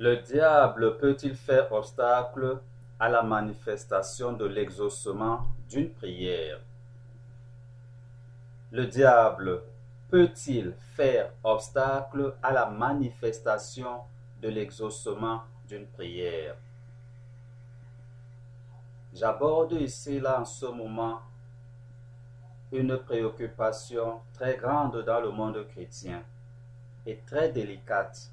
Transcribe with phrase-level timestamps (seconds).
[0.00, 2.60] Le diable peut-il faire obstacle
[2.98, 6.58] à la manifestation de l'exaucement d'une prière
[8.72, 9.62] Le diable
[10.10, 14.00] peut-il faire obstacle à la manifestation
[14.42, 16.56] de l'exaucement d'une prière?
[19.14, 21.20] J'aborde ici, là, en ce moment,
[22.72, 26.22] une préoccupation très grande dans le monde chrétien
[27.06, 28.30] et très délicate.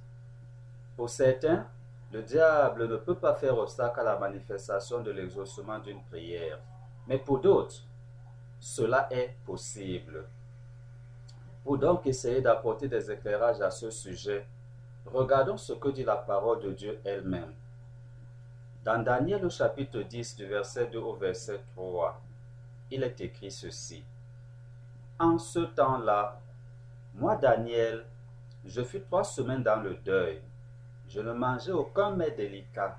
[0.97, 1.65] Pour certains,
[2.11, 6.59] le diable ne peut pas faire obstacle à la manifestation de l'exaucement d'une prière.
[7.07, 7.83] Mais pour d'autres,
[8.59, 10.25] cela est possible.
[11.63, 14.45] Pour donc essayer d'apporter des éclairages à ce sujet,
[15.05, 17.53] regardons ce que dit la parole de Dieu elle-même.
[18.83, 22.21] Dans Daniel chapitre 10 du verset 2 au verset 3,
[22.91, 24.03] il est écrit ceci.
[25.19, 26.39] En ce temps-là,
[27.15, 28.05] moi Daniel,
[28.63, 30.41] je fus trois semaines dans le deuil.
[31.09, 32.97] Je ne mangeai aucun mets délicat.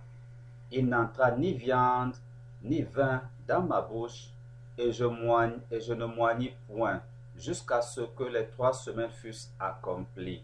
[0.71, 2.15] Il n'entra ni viande,
[2.63, 4.31] ni vin dans ma bouche,
[4.79, 7.01] et je, moigne, et je ne moignis point,
[7.37, 10.43] jusqu'à ce que les trois semaines fussent accomplies.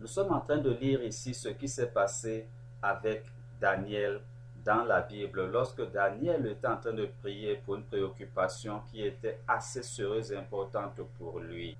[0.00, 2.46] Nous sommes en train de lire ici ce qui s'est passé
[2.82, 3.24] avec
[3.60, 4.20] Daniel
[4.64, 9.40] dans la Bible, lorsque Daniel était en train de prier pour une préoccupation qui était
[9.46, 11.76] assez sérieuse et importante pour lui.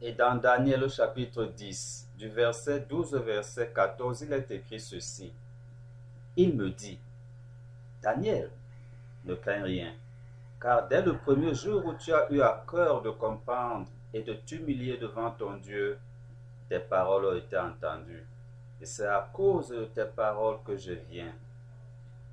[0.00, 4.78] Et dans Daniel au chapitre 10, du verset 12 au verset 14, il est écrit
[4.78, 5.32] ceci.
[6.36, 7.00] Il me dit,
[8.00, 8.48] Daniel,
[9.24, 9.92] ne crains rien,
[10.60, 14.34] car dès le premier jour où tu as eu à cœur de comprendre et de
[14.34, 15.98] t'humilier devant ton Dieu,
[16.68, 18.24] tes paroles ont été entendues.
[18.80, 21.32] Et c'est à cause de tes paroles que je viens.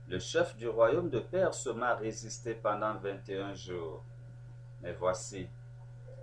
[0.07, 4.03] Le chef du royaume de Perse m'a résisté pendant 21 jours.
[4.83, 5.47] Mais voici,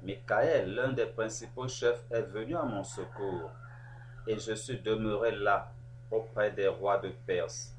[0.03, 3.51] Michael, l'un des principaux chefs, est venu à mon secours,
[4.27, 5.73] et je suis demeuré là,
[6.11, 7.73] auprès des rois de Perse.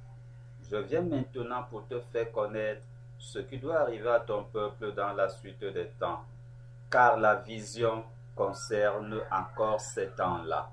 [0.71, 2.83] Je viens maintenant pour te faire connaître
[3.19, 6.23] ce qui doit arriver à ton peuple dans la suite des temps,
[6.89, 8.03] car la vision
[8.35, 10.69] concerne encore ces temps-là.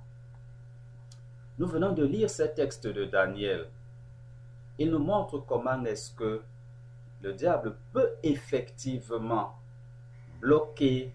[1.58, 3.66] Nous venons de lire ce texte de Daniel.
[4.78, 6.42] Il nous montre comment est-ce que
[7.22, 9.58] le diable peut effectivement
[10.40, 11.12] bloquer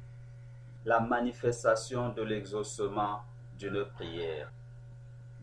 [0.86, 3.22] la manifestation de l'exaucement
[3.58, 4.52] d'une prière.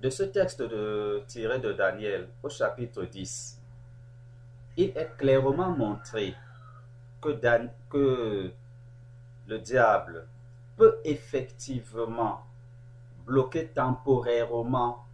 [0.00, 0.62] De ce texte
[1.26, 3.60] tiré de Daniel au chapitre 10,
[4.76, 6.34] il est clairement montré
[7.20, 7.38] que,
[7.90, 8.50] que
[9.46, 10.26] le diable
[10.76, 12.42] peut effectivement
[13.26, 15.04] bloquer temporairement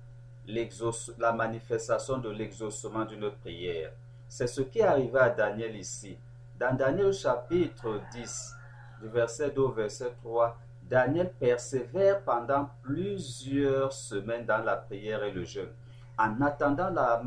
[1.18, 3.92] la manifestation de l'exaucement d'une prière.
[4.28, 6.16] C'est ce qui est arrivé à Daniel ici.
[6.58, 8.54] Dans Daniel chapitre 10,
[9.00, 15.32] du verset 2 au verset 3, Daniel persévère pendant plusieurs semaines dans la prière et
[15.32, 15.70] le jeûne,
[16.18, 17.22] en attendant la,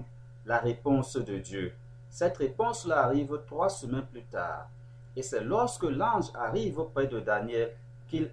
[0.46, 1.74] la réponse de Dieu.
[2.10, 4.68] Cette réponse-là arrive trois semaines plus tard.
[5.16, 7.74] Et c'est lorsque l'ange arrive auprès de Daniel
[8.08, 8.30] qu'il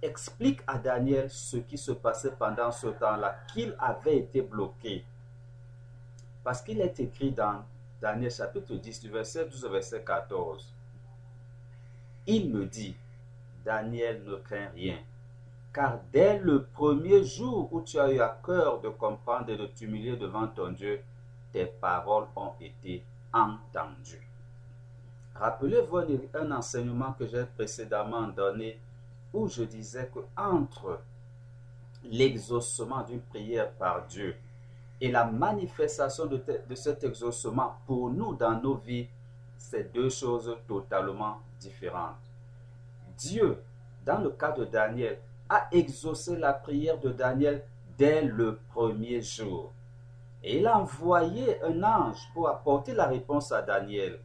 [0.00, 5.04] explique à Daniel ce qui se passait pendant ce temps-là, qu'il avait été bloqué.
[6.42, 7.64] Parce qu'il est écrit dans
[8.00, 10.74] Daniel chapitre 10 du verset 12 au verset 14.
[12.26, 12.94] Il me dit,
[13.64, 14.98] Daniel ne craint rien,
[15.72, 19.66] car dès le premier jour où tu as eu à cœur de comprendre et de
[19.66, 21.00] t'humilier devant ton Dieu,
[21.52, 23.02] tes paroles ont été
[23.32, 24.28] entendues.
[25.34, 25.98] Rappelez-vous
[26.34, 28.78] un enseignement que j'ai précédemment donné
[29.32, 31.00] où je disais que entre
[32.04, 34.36] l'exaucement d'une prière par Dieu
[35.00, 39.08] et la manifestation de, de, cet exaucement pour nous dans nos vies,
[39.62, 42.16] c'est deux choses totalement différentes.
[43.16, 43.62] Dieu,
[44.04, 45.18] dans le cas de Daniel,
[45.48, 47.62] a exaucé la prière de Daniel
[47.96, 49.72] dès le premier jour.
[50.42, 54.18] Et il a envoyé un ange pour apporter la réponse à Daniel.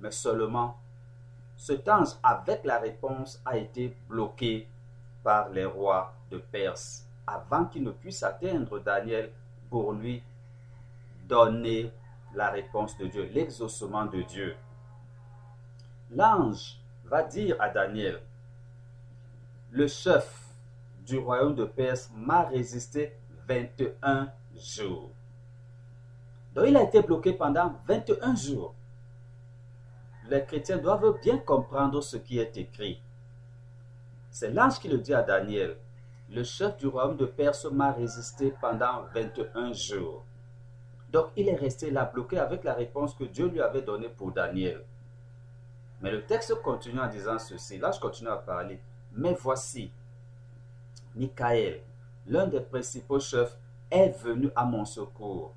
[0.00, 0.76] Mais seulement
[1.56, 4.68] cet ange avec la réponse a été bloqué
[5.22, 9.30] par les rois de Perse avant qu'il ne puisse atteindre Daniel
[9.70, 10.22] pour lui
[11.26, 11.92] donner
[12.36, 14.54] la réponse de Dieu, l'exaucement de Dieu.
[16.10, 18.20] L'ange va dire à Daniel,
[19.70, 20.44] le chef
[21.04, 23.16] du royaume de Perse m'a résisté
[23.48, 25.10] 21 jours.
[26.54, 28.74] Donc il a été bloqué pendant 21 jours.
[30.28, 33.00] Les chrétiens doivent bien comprendre ce qui est écrit.
[34.30, 35.76] C'est l'ange qui le dit à Daniel.
[36.28, 40.24] Le chef du royaume de Perse m'a résisté pendant 21 jours.
[41.12, 44.32] Donc il est resté là bloqué avec la réponse que Dieu lui avait donnée pour
[44.32, 44.82] Daniel.
[46.00, 47.78] Mais le texte continue en disant ceci.
[47.78, 48.80] Là, je continue à parler.
[49.12, 49.90] Mais voici,
[51.14, 51.80] Michael,
[52.26, 53.56] l'un des principaux chefs,
[53.90, 55.54] est venu à mon secours.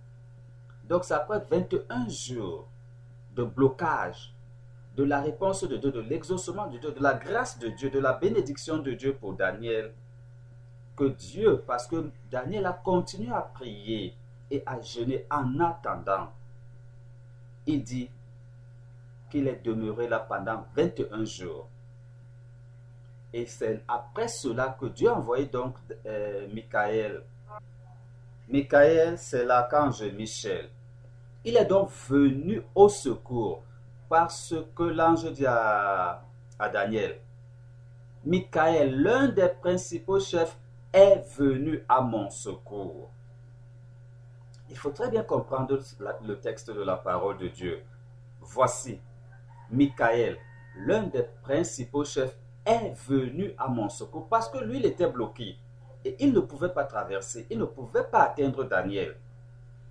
[0.88, 2.68] Donc, c'est après 21 jours
[3.36, 4.34] de blocage,
[4.95, 8.00] de la réponse de Dieu, de l'exaucement de Dieu, de la grâce de Dieu, de
[8.00, 9.94] la bénédiction de Dieu pour Daniel,
[10.95, 14.16] que Dieu, parce que Daniel a continué à prier
[14.51, 16.31] et à jeûner en attendant,
[17.66, 18.10] il dit
[19.30, 21.68] qu'il est demeuré là pendant 21 jours.
[23.31, 25.75] Et c'est après cela que Dieu a envoyé donc
[26.06, 27.24] euh, Michael.
[28.48, 30.69] Michael, c'est l'archange Michel.
[31.45, 33.63] Il est donc venu au secours
[34.10, 36.24] parce que l'ange dit à,
[36.57, 37.19] à Daniel,
[38.25, 40.57] Michael, l'un des principaux chefs,
[40.92, 43.12] est venu à mon secours.
[44.69, 45.80] Il faut très bien comprendre
[46.25, 47.81] le texte de la parole de Dieu.
[48.39, 49.00] Voici,
[49.71, 50.38] Michael,
[50.77, 55.57] l'un des principaux chefs, est venu à mon secours parce que lui, il était bloqué
[56.06, 59.16] et il ne pouvait pas traverser, il ne pouvait pas atteindre Daniel.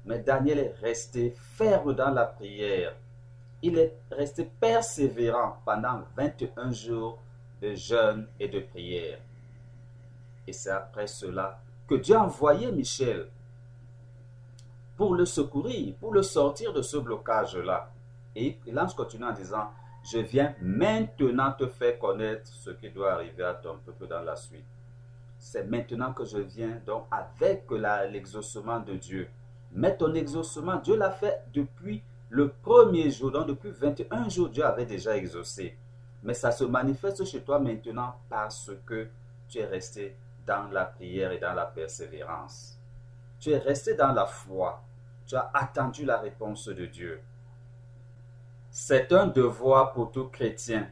[0.04, 2.94] Mais Daniel est resté ferme dans la prière.
[3.62, 7.18] Il est resté persévérant pendant 21 jours
[7.60, 9.18] de jeûne et de prière.
[10.46, 13.28] Et c'est après cela que Dieu a envoyé Michel
[14.98, 17.88] pour le secourir, pour le sortir de ce blocage-là.
[18.34, 19.70] Et l'ange continue en disant,
[20.02, 24.34] je viens maintenant te faire connaître ce qui doit arriver à ton peuple dans la
[24.34, 24.66] suite.
[25.38, 27.70] C'est maintenant que je viens donc avec
[28.10, 29.28] l'exaucement de Dieu.
[29.70, 33.30] Mais ton exaucement, Dieu l'a fait depuis le premier jour.
[33.30, 35.78] Donc depuis 21 jours, Dieu avait déjà exaucé.
[36.24, 39.06] Mais ça se manifeste chez toi maintenant parce que
[39.48, 42.76] tu es resté dans la prière et dans la persévérance.
[43.38, 44.82] Tu es resté dans la foi.
[45.28, 47.20] Tu as attendu la réponse de Dieu.
[48.70, 50.88] C'est un devoir pour tout chrétien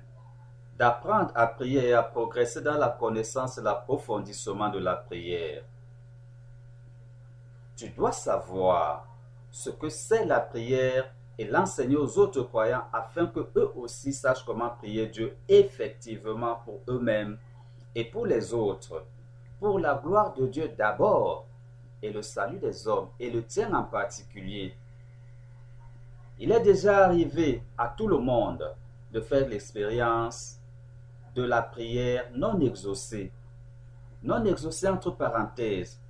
[0.76, 5.64] d'apprendre à prier et à progresser dans la connaissance et l'approfondissement de la prière.
[7.76, 9.06] Tu dois savoir
[9.50, 14.44] ce que c'est la prière et l'enseigner aux autres croyants afin que eux aussi sachent
[14.44, 17.38] comment prier Dieu effectivement pour eux-mêmes
[17.94, 19.06] et pour les autres,
[19.58, 21.45] pour la gloire de Dieu d'abord
[22.02, 24.76] et le salut des hommes et le tien en particulier.
[26.38, 28.70] Il est déjà arrivé à tout le monde
[29.12, 30.58] de faire l'expérience
[31.34, 33.32] de la prière non exaucée.
[34.22, 36.00] Non exaucée entre parenthèses.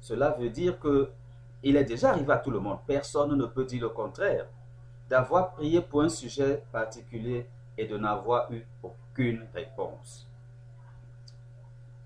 [0.00, 1.10] Cela veut dire que
[1.62, 2.78] il est déjà arrivé à tout le monde.
[2.86, 4.46] Personne ne peut dire le contraire.
[5.08, 7.46] D'avoir prié pour un sujet particulier
[7.76, 10.26] et de n'avoir eu aucune réponse.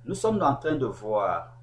[0.05, 1.54] Nous sommes en train de voir,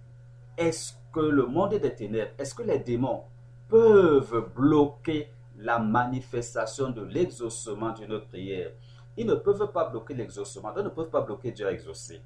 [0.61, 3.23] est-ce que le monde des ténèbres, est-ce que les démons
[3.67, 8.71] peuvent bloquer la manifestation de l'exaucement d'une prière?
[9.17, 10.71] Ils ne peuvent pas bloquer l'exaucement.
[10.77, 12.21] Ils ne peuvent pas bloquer Dieu à exaucer.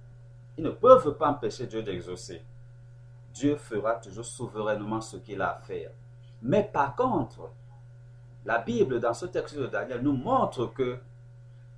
[0.57, 2.41] Ils ne peuvent pas empêcher Dieu d'exaucer.
[3.33, 5.91] Dieu fera toujours souverainement ce qu'il a à faire.
[6.41, 7.49] Mais par contre,
[8.45, 10.99] la Bible, dans ce texte de Daniel, nous montre que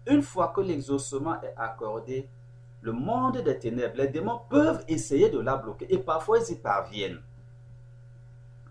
[0.06, 2.30] une fois que l'exaucement est accordé,
[2.88, 6.56] le monde des ténèbres, les démons peuvent essayer de la bloquer et parfois ils y
[6.56, 7.22] parviennent.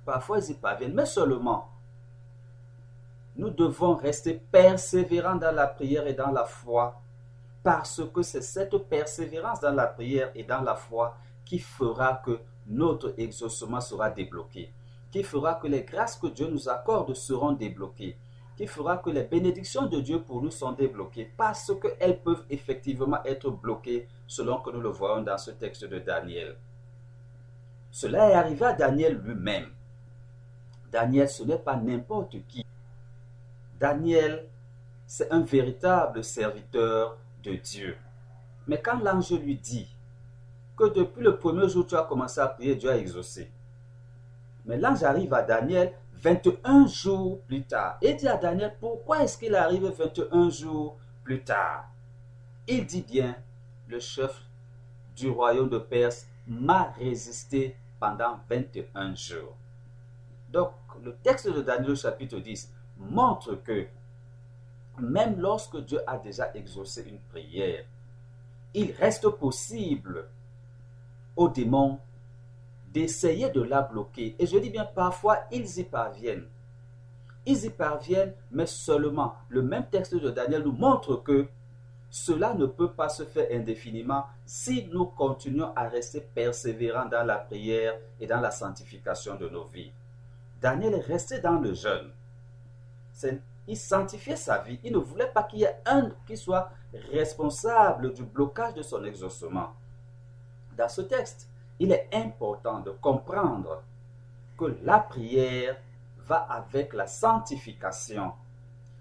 [0.06, 1.68] Parfois ils y parviennent, mais seulement
[3.37, 6.99] nous devons rester persévérants dans la prière et dans la foi,
[7.62, 12.40] parce que c'est cette persévérance dans la prière et dans la foi qui fera que
[12.66, 14.73] notre exaucement sera débloqué,
[15.11, 18.16] qui fera que les grâces que Dieu nous accorde seront débloquées,
[18.56, 23.22] qui fera que les bénédictions de Dieu pour nous sont débloquées, parce qu'elles peuvent effectivement
[23.25, 26.56] être bloquées selon que nous le voyons dans ce texte de Daniel.
[27.90, 29.70] Cela est arrivé à Daniel lui-même.
[30.90, 32.64] Daniel, ce n'est pas n'importe qui.
[33.78, 34.46] Daniel,
[35.06, 37.96] c'est un véritable serviteur de Dieu.
[38.66, 39.88] Mais quand l'ange lui dit
[40.76, 43.50] que depuis le premier jour tu as commencé à prier, Dieu a exaucé.
[44.64, 45.92] Mais l'ange arrive à Daniel
[46.26, 51.45] 21 jours plus tard et dit à Daniel pourquoi est-ce qu'il arrive 21 jours plus
[51.45, 51.88] tard?
[52.66, 53.37] Il dit bien,
[53.87, 54.42] le chef
[55.14, 59.56] du royaume de Perse m'a résisté pendant 21 jours.
[60.50, 63.87] Donc, le texte de Daniel chapitre 10 montre que
[64.99, 67.85] même lorsque Dieu a déjà exaucé une prière,
[68.75, 70.26] il reste possible
[71.37, 72.00] aux démons
[72.96, 74.34] d'essayer de la bloquer.
[74.38, 76.48] Et je dis bien, parfois, ils y parviennent.
[77.44, 81.46] Ils y parviennent, mais seulement le même texte de Daniel nous montre que
[82.08, 87.36] cela ne peut pas se faire indéfiniment si nous continuons à rester persévérants dans la
[87.36, 89.92] prière et dans la sanctification de nos vies.
[90.62, 92.10] Daniel est resté dans le jeûne.
[93.68, 94.80] Il sanctifiait sa vie.
[94.82, 96.70] Il ne voulait pas qu'il y ait un qui soit
[97.12, 99.74] responsable du blocage de son exaucement.
[100.78, 103.83] Dans ce texte, il est important de comprendre
[104.56, 105.76] que la prière
[106.18, 108.33] va avec la sanctification.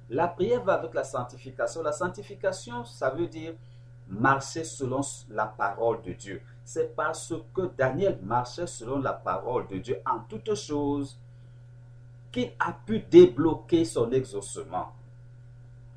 [0.10, 1.82] La prière va avec la sanctification.
[1.82, 3.54] La sanctification, ça veut dire
[4.08, 6.42] marcher selon la parole de Dieu.
[6.64, 11.18] C'est parce que Daniel marchait selon la parole de Dieu en toutes choses
[12.32, 14.92] qu'il a pu débloquer son exaucement.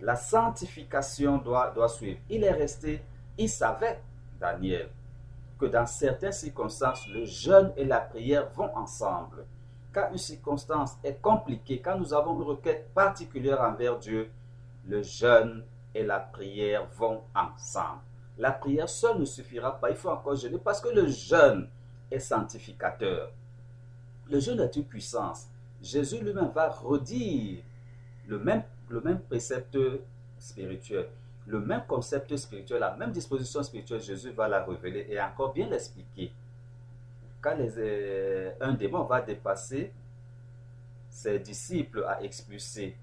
[0.00, 2.20] La sanctification doit, doit suivre.
[2.30, 3.02] Il est resté,
[3.36, 4.00] il savait,
[4.38, 4.88] Daniel,
[5.58, 9.44] que dans certaines circonstances, le jeûne et la prière vont ensemble.
[9.92, 14.30] Quand une circonstance est compliquée, quand nous avons une requête particulière envers Dieu,
[14.86, 18.00] le jeûne et la prière vont ensemble.
[18.38, 21.68] La prière seule ne suffira pas, il faut encore jeûner parce que le jeûne
[22.10, 23.32] est sanctificateur.
[24.30, 25.48] Le jeûne est une puissance.
[25.82, 27.62] Jésus lui-même va redire
[28.26, 29.76] le même, le même précepte
[30.38, 31.08] spirituel
[31.48, 35.66] le même concept spirituel, la même disposition spirituelle, Jésus va la révéler et encore bien
[35.68, 36.30] l'expliquer.
[37.40, 39.92] Quand euh, un démon va dépasser
[41.08, 42.94] ses disciples à expulser,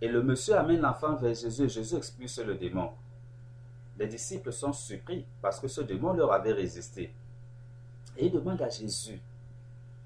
[0.00, 2.90] et le monsieur amène l'enfant vers Jésus Jésus expulse le démon.
[3.98, 7.12] Les disciples sont surpris parce que ce démon leur avait résisté.
[8.16, 9.20] Et ils demandent à Jésus,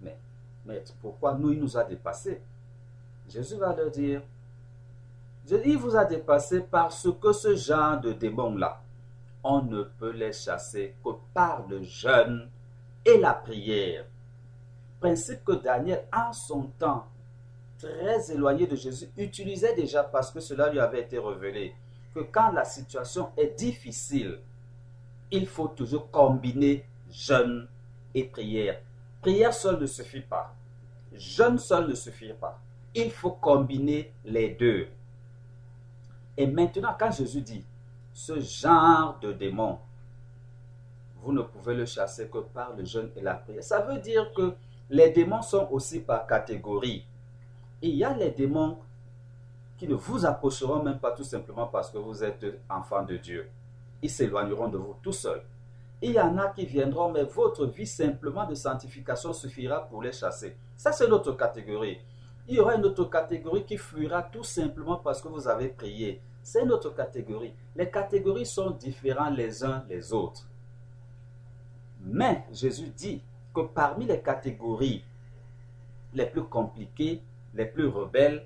[0.02, 0.16] mais,
[0.66, 2.40] mais pourquoi nous, il nous a dépassés?
[3.28, 4.22] Jésus va leur dire,
[5.50, 8.80] il vous a dépassé parce que ce genre de démons-là,
[9.44, 12.48] on ne peut les chasser que par le jeûne
[13.04, 14.04] et la prière.
[15.00, 17.06] Principe que Daniel, en son temps,
[17.78, 21.74] très éloigné de Jésus, utilisait déjà parce que cela lui avait été révélé.
[22.14, 24.38] Que quand la situation est difficile,
[25.32, 27.66] il faut toujours combiner jeûne
[28.14, 28.80] et prière.
[29.22, 30.54] Prière seule ne suffit pas.
[31.14, 32.60] Jeûne seul ne suffit pas.
[32.94, 34.88] Il faut combiner les deux.
[36.36, 37.64] Et maintenant, quand Jésus dit,
[38.12, 39.78] ce genre de démon,
[41.22, 43.62] vous ne pouvez le chasser que par le jeûne et la prière.
[43.62, 44.54] Ça veut dire que
[44.90, 47.06] les démons sont aussi par catégorie.
[47.80, 48.78] il y a les démons
[49.78, 53.48] qui ne vous approcheront même pas tout simplement parce que vous êtes enfant de Dieu.
[54.02, 55.42] Ils s'éloigneront de vous tout seuls.
[56.00, 60.12] Il y en a qui viendront, mais votre vie simplement de sanctification suffira pour les
[60.12, 60.56] chasser.
[60.76, 61.98] Ça, c'est notre catégorie.
[62.48, 66.20] Il y aura une autre catégorie qui fuira tout simplement parce que vous avez prié.
[66.42, 67.54] C'est notre catégorie.
[67.76, 70.48] Les catégories sont différentes les uns les autres.
[72.00, 73.22] Mais Jésus dit
[73.54, 75.04] que parmi les catégories
[76.14, 77.22] les plus compliquées,
[77.54, 78.44] les plus rebelles,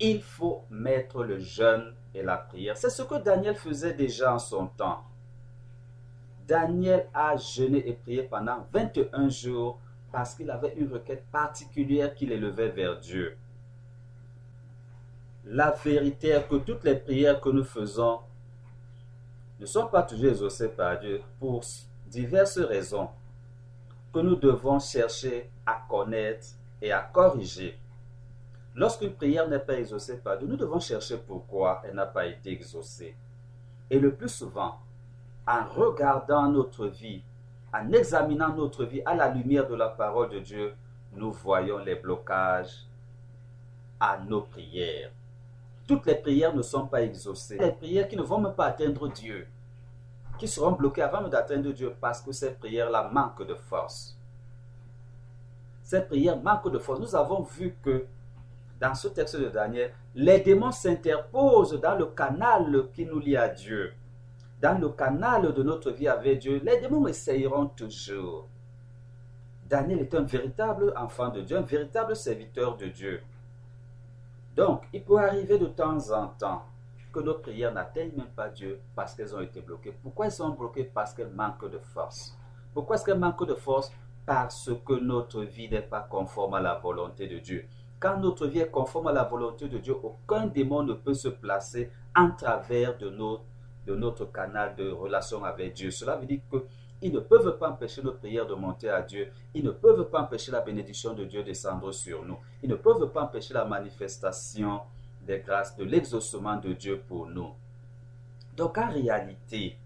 [0.00, 2.76] il faut mettre le jeûne et la prière.
[2.76, 5.04] C'est ce que Daniel faisait déjà en son temps.
[6.46, 9.78] Daniel a jeûné et prié pendant 21 jours
[10.12, 13.36] parce qu'il avait une requête particulière qu'il élevait vers Dieu.
[15.46, 18.20] La vérité est que toutes les prières que nous faisons
[19.58, 21.64] ne sont pas toujours exaucées par Dieu pour
[22.06, 23.08] diverses raisons
[24.12, 26.48] que nous devons chercher à connaître
[26.80, 27.78] et à corriger.
[28.74, 32.52] Lorsqu'une prière n'est pas exaucée par Dieu, nous devons chercher pourquoi elle n'a pas été
[32.52, 33.16] exaucée.
[33.90, 34.78] Et le plus souvent,
[35.46, 37.22] en regardant notre vie
[37.72, 40.74] en examinant notre vie à la lumière de la parole de Dieu,
[41.14, 42.86] nous voyons les blocages
[43.98, 45.10] à nos prières.
[45.86, 47.58] Toutes les prières ne sont pas exaucées.
[47.58, 49.46] Les prières qui ne vont même pas atteindre Dieu,
[50.38, 54.16] qui seront bloquées avant d'atteindre Dieu parce que ces prières-là manquent de force.
[55.82, 57.00] Ces prières manquent de force.
[57.00, 58.06] Nous avons vu que
[58.80, 63.48] dans ce texte de Daniel, les démons s'interposent dans le canal qui nous lie à
[63.48, 63.92] Dieu
[64.62, 68.46] dans le canal de notre vie avec Dieu, les démons essayeront toujours.
[69.68, 73.22] Daniel est un véritable enfant de Dieu, un véritable serviteur de Dieu.
[74.54, 76.62] Donc, il peut arriver de temps en temps
[77.12, 79.94] que nos prières n'atteignent même pas Dieu parce qu'elles ont été bloquées.
[80.00, 80.84] Pourquoi elles sont bloquées?
[80.84, 82.38] Parce qu'elles manquent de force.
[82.72, 83.90] Pourquoi est-ce qu'elles manquent de force?
[84.24, 87.66] Parce que notre vie n'est pas conforme à la volonté de Dieu.
[87.98, 91.28] Quand notre vie est conforme à la volonté de Dieu, aucun démon ne peut se
[91.28, 93.42] placer en travers de notre
[93.86, 95.90] de notre canal de relation avec Dieu.
[95.90, 96.40] Cela veut dire
[97.00, 99.32] qu'ils ne peuvent pas empêcher notre prière de monter à Dieu.
[99.54, 102.38] Ils ne peuvent pas empêcher la bénédiction de Dieu de descendre sur nous.
[102.62, 104.80] Ils ne peuvent pas empêcher la manifestation
[105.26, 107.52] des grâces, de l'exaucement de Dieu pour nous.
[108.56, 109.78] Donc en réalité,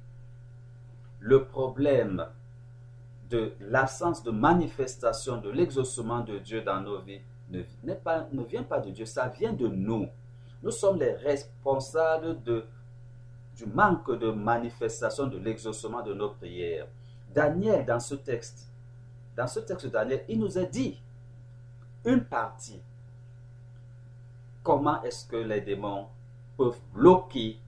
[1.21, 2.27] le problème
[3.31, 7.63] de l'absence de manifestation de l'exaucement de Dieu dans nos vies ne
[8.45, 10.09] vient pas de Dieu, ça vient de nous.
[10.63, 12.65] Nous sommes les responsables de,
[13.57, 16.87] du manque de manifestation de l'exaucement de nos prières.
[17.35, 18.69] Daniel, dans ce texte,
[19.37, 21.01] dans ce texte Daniel, il nous a dit
[22.05, 22.81] une partie.
[24.63, 26.07] Comment est-ce que les démons
[26.57, 27.59] peuvent bloquer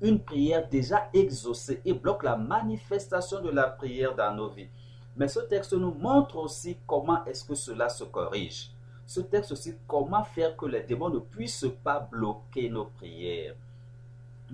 [0.00, 4.68] une prière déjà exaucée et bloquent la manifestation de la prière dans nos vies?
[5.16, 8.70] Mais ce texte nous montre aussi comment est-ce que cela se corrige.
[9.06, 13.54] Ce texte aussi, comment faire que les démons ne puissent pas bloquer nos prières.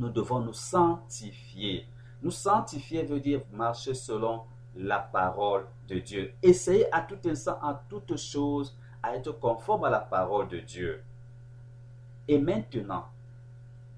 [0.01, 1.87] Nous devons nous sanctifier.
[2.23, 6.33] Nous sanctifier veut dire marcher selon la parole de Dieu.
[6.43, 11.03] Essayer à tout instant, en toute chose, à être conforme à la parole de Dieu.
[12.27, 13.09] Et maintenant,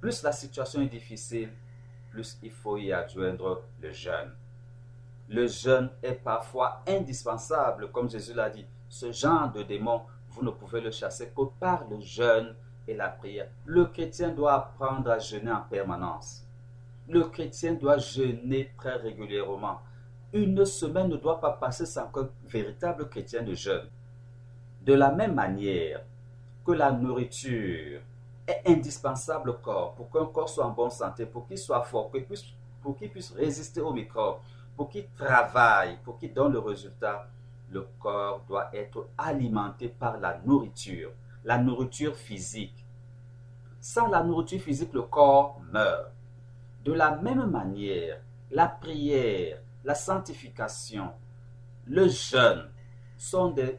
[0.00, 1.50] plus la situation est difficile,
[2.10, 4.32] plus il faut y adjoindre le jeûne.
[5.28, 8.66] Le jeûne est parfois indispensable, comme Jésus l'a dit.
[8.88, 12.56] Ce genre de démon, vous ne pouvez le chasser que par le jeûne
[12.86, 13.48] et la prière.
[13.64, 16.44] Le chrétien doit apprendre à jeûner en permanence.
[17.08, 19.80] Le chrétien doit jeûner très régulièrement.
[20.32, 23.88] Une semaine ne doit pas passer sans qu'un véritable chrétien de jeûne.
[24.82, 26.02] De la même manière
[26.64, 28.00] que la nourriture
[28.46, 32.10] est indispensable au corps pour qu'un corps soit en bonne santé, pour qu'il soit fort,
[32.82, 34.38] pour qu'il puisse résister aux microbes,
[34.76, 37.28] pour qu'il travaille, pour qu'il donne le résultat,
[37.70, 41.10] le corps doit être alimenté par la nourriture,
[41.44, 42.84] la nourriture physique.
[43.80, 46.12] Sans la nourriture physique, le corps meurt.
[46.84, 48.20] De la même manière,
[48.50, 51.10] la prière, la sanctification,
[51.86, 52.68] le jeûne
[53.16, 53.78] sont, des,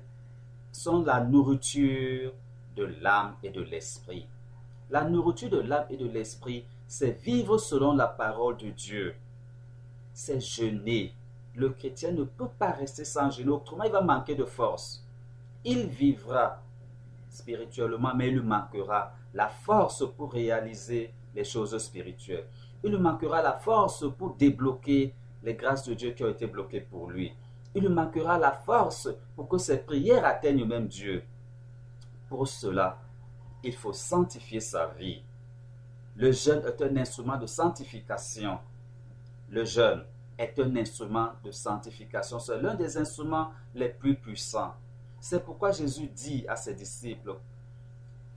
[0.72, 2.34] sont la nourriture
[2.76, 4.28] de l'âme et de l'esprit.
[4.90, 9.16] La nourriture de l'âme et de l'esprit, c'est vivre selon la parole de Dieu.
[10.14, 11.14] C'est jeûner.
[11.56, 15.06] Le chrétien ne peut pas rester sans jeûner, autrement il va manquer de force.
[15.64, 16.62] Il vivra
[17.34, 22.48] spirituellement, mais il lui manquera la force pour réaliser les choses spirituelles.
[22.84, 26.82] Il lui manquera la force pour débloquer les grâces de Dieu qui ont été bloquées
[26.82, 27.34] pour lui.
[27.76, 31.24] Il lui manquera la force pour que ses prières atteignent même Dieu.
[32.30, 33.00] Pour cela,
[33.64, 35.24] il faut sanctifier sa vie.
[36.16, 38.60] Le jeûne est un instrument de sanctification.
[39.50, 40.04] Le jeûne
[40.38, 42.40] est un instrument de sanctification.
[42.40, 44.76] C'est l'un des instruments les plus puissants.
[45.24, 47.38] C'est pourquoi Jésus dit à ses disciples,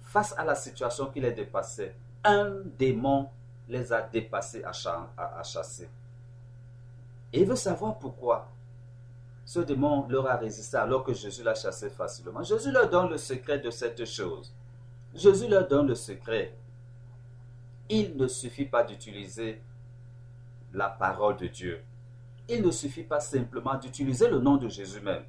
[0.02, 3.28] face à la situation qui les dépassait, un démon
[3.68, 5.90] les a dépassés à chasser.
[7.32, 8.48] Et il veut savoir pourquoi
[9.44, 12.44] ce démon leur a résisté alors que Jésus l'a chassé facilement.
[12.44, 14.54] Jésus leur donne le secret de cette chose.
[15.12, 16.54] Jésus leur donne le secret.
[17.88, 19.60] Il ne suffit pas d'utiliser
[20.72, 21.82] la parole de Dieu.
[22.48, 25.24] Il ne suffit pas simplement d'utiliser le nom de Jésus même.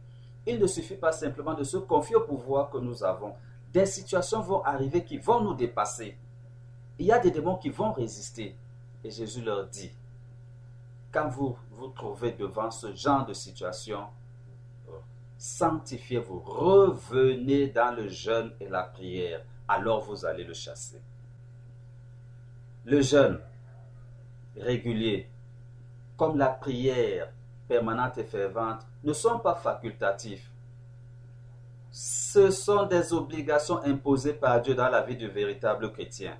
[0.50, 3.34] Il ne suffit pas simplement de se confier au pouvoir que nous avons.
[3.74, 6.18] Des situations vont arriver qui vont nous dépasser.
[6.98, 8.56] Il y a des démons qui vont résister.
[9.04, 9.92] Et Jésus leur dit,
[11.12, 14.06] quand vous vous trouvez devant ce genre de situation,
[15.38, 21.02] sanctifiez-vous, revenez dans le jeûne et la prière, alors vous allez le chasser.
[22.86, 23.40] Le jeûne
[24.56, 25.30] régulier,
[26.16, 27.34] comme la prière
[27.68, 30.52] permanente et fervente, ne sont pas facultatifs.
[31.90, 36.38] Ce sont des obligations imposées par Dieu dans la vie du véritable chrétien.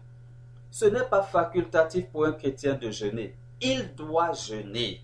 [0.70, 5.02] Ce n'est pas facultatif pour un chrétien de jeûner il doit jeûner.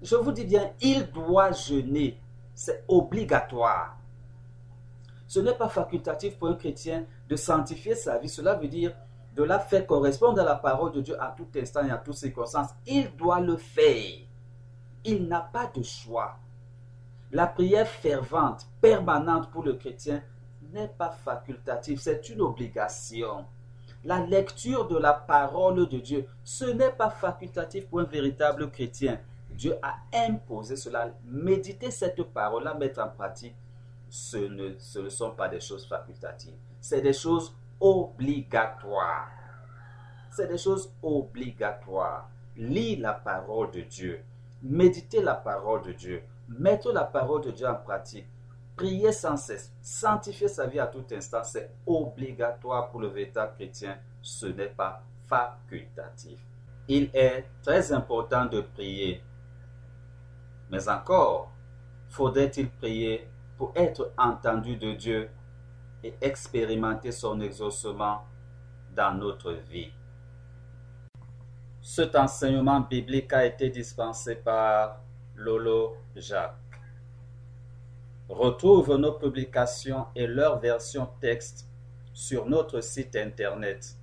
[0.00, 2.18] Je vous dis bien, il doit jeûner.
[2.54, 3.96] C'est obligatoire.
[5.26, 8.28] Ce n'est pas facultatif pour un chrétien de sanctifier sa vie.
[8.28, 8.92] Cela veut dire
[9.34, 12.16] de la faire correspondre à la parole de Dieu à tout instant et à toutes
[12.16, 12.70] circonstances.
[12.86, 14.18] Il doit le faire.
[15.04, 16.36] Il n'a pas de choix.
[17.32, 20.22] La prière fervente, permanente pour le chrétien
[20.72, 23.44] n'est pas facultative, c'est une obligation
[24.04, 29.20] la lecture de la parole de Dieu, ce n'est pas facultatif pour un véritable chrétien.
[29.50, 31.10] Dieu a imposé cela.
[31.24, 33.54] Méditer cette parole-là, mettre en pratique,
[34.08, 36.54] ce ne, sont pas des choses facultatives.
[36.80, 39.30] C'est des choses obligatoires.
[40.30, 42.28] C'est des choses obligatoires.
[42.56, 44.20] Lis la parole de Dieu.
[44.62, 46.22] Méditer la parole de Dieu.
[46.58, 48.26] Mettre la parole de Dieu en pratique.
[48.76, 53.98] Prier sans cesse, sanctifier sa vie à tout instant, c'est obligatoire pour le véritable chrétien,
[54.20, 56.38] ce n'est pas facultatif.
[56.88, 59.22] Il est très important de prier.
[60.70, 61.52] Mais encore,
[62.08, 65.30] faudrait-il prier pour être entendu de Dieu
[66.02, 68.24] et expérimenter son exaucement
[68.94, 69.92] dans notre vie?
[71.80, 75.00] Cet enseignement biblique a été dispensé par
[75.42, 76.54] Lolo Jacques.
[78.28, 81.66] Retrouve nos publications et leur version texte
[82.12, 83.96] sur notre site internet